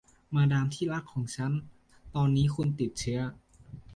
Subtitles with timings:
[0.33, 1.51] มาดามที่รักของฉัน
[2.15, 3.21] ตอนนี้คุณติดเชื้อ